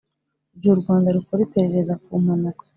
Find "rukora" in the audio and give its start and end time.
1.15-1.41